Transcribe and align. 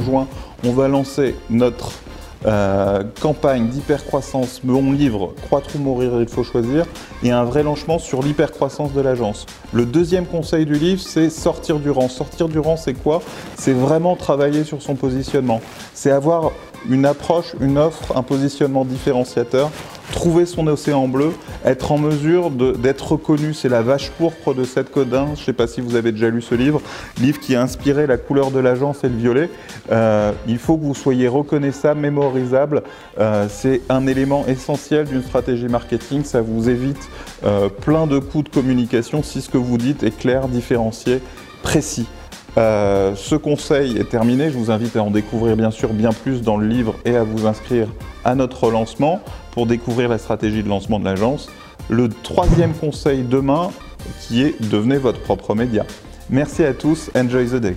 juin, 0.00 0.26
on 0.64 0.72
va 0.72 0.88
lancer 0.88 1.34
notre 1.50 1.92
euh, 2.44 3.04
campagne 3.20 3.68
d'hypercroissance, 3.68 4.62
mon 4.64 4.90
livre 4.90 5.32
Croître 5.46 5.76
ou 5.76 5.78
mourir, 5.78 6.20
il 6.20 6.28
faut 6.28 6.42
choisir, 6.42 6.86
et 7.22 7.30
un 7.30 7.44
vrai 7.44 7.62
lancement 7.62 7.98
sur 8.00 8.20
l'hypercroissance 8.20 8.92
de 8.92 9.00
l'agence. 9.00 9.46
Le 9.72 9.86
deuxième 9.86 10.26
conseil 10.26 10.66
du 10.66 10.74
livre, 10.74 11.00
c'est 11.00 11.30
sortir 11.30 11.78
du 11.78 11.90
rang. 11.90 12.08
Sortir 12.08 12.48
du 12.48 12.58
rang, 12.58 12.76
c'est 12.76 12.94
quoi? 12.94 13.22
C'est 13.56 13.72
vraiment 13.72 14.16
travailler 14.16 14.64
sur 14.64 14.82
son 14.82 14.96
positionnement. 14.96 15.60
C'est 15.94 16.10
avoir 16.10 16.50
une 16.90 17.06
approche, 17.06 17.54
une 17.60 17.78
offre, 17.78 18.16
un 18.16 18.22
positionnement 18.22 18.84
différenciateur, 18.84 19.70
trouver 20.12 20.46
son 20.46 20.68
océan 20.68 21.08
bleu, 21.08 21.32
être 21.64 21.90
en 21.90 21.98
mesure 21.98 22.50
d'être 22.50 23.12
reconnu. 23.12 23.54
C'est 23.54 23.68
la 23.68 23.82
vache 23.82 24.10
pourpre 24.10 24.54
de 24.54 24.62
Seth 24.62 24.90
Codin. 24.90 25.26
Je 25.34 25.40
ne 25.40 25.44
sais 25.46 25.52
pas 25.52 25.66
si 25.66 25.80
vous 25.80 25.96
avez 25.96 26.12
déjà 26.12 26.28
lu 26.28 26.40
ce 26.40 26.54
livre, 26.54 26.80
livre 27.20 27.40
qui 27.40 27.56
a 27.56 27.62
inspiré 27.62 28.06
la 28.06 28.18
couleur 28.18 28.52
de 28.52 28.60
l'agence 28.60 29.02
et 29.02 29.08
le 29.08 29.16
violet. 29.16 29.50
Euh, 29.90 30.30
il 30.46 30.58
faut 30.58 30.76
que 30.76 30.84
vous 30.84 30.94
soyez 30.94 31.26
reconnaissable, 31.26 32.00
mémorisable. 32.00 32.82
Euh, 33.18 33.46
c'est 33.48 33.80
un 33.88 34.06
élément 34.06 34.46
essentiel 34.46 35.06
d'une 35.06 35.22
stratégie 35.22 35.66
marketing. 35.66 36.22
Ça 36.24 36.42
vous 36.42 36.68
évite 36.68 37.08
euh, 37.44 37.68
plein 37.68 38.06
de 38.06 38.18
coups 38.18 38.44
de 38.44 38.50
communication 38.50 39.22
si 39.22 39.40
ce 39.40 39.48
que 39.48 39.58
vous 39.58 39.78
dites 39.78 40.02
est 40.02 40.16
clair, 40.16 40.46
différencié, 40.46 41.20
précis. 41.62 42.06
Euh, 42.58 43.14
ce 43.16 43.34
conseil 43.34 43.96
est 43.96 44.08
terminé. 44.08 44.50
Je 44.50 44.58
vous 44.58 44.70
invite 44.70 44.96
à 44.96 45.02
en 45.02 45.10
découvrir 45.10 45.56
bien 45.56 45.70
sûr 45.70 45.92
bien 45.92 46.12
plus 46.12 46.42
dans 46.42 46.56
le 46.56 46.66
livre 46.66 46.94
et 47.04 47.16
à 47.16 47.22
vous 47.22 47.46
inscrire 47.46 47.88
à 48.24 48.34
notre 48.34 48.70
lancement 48.70 49.20
pour 49.52 49.66
découvrir 49.66 50.08
la 50.08 50.18
stratégie 50.18 50.62
de 50.62 50.68
lancement 50.68 51.00
de 51.00 51.04
l'agence. 51.04 51.48
Le 51.88 52.08
troisième 52.08 52.74
conseil 52.74 53.22
demain 53.22 53.70
qui 54.20 54.42
est 54.42 54.60
devenez 54.70 54.98
votre 54.98 55.20
propre 55.20 55.54
média. 55.54 55.84
Merci 56.30 56.64
à 56.64 56.72
tous, 56.72 57.10
enjoy 57.14 57.46
the 57.46 57.56
day. 57.56 57.76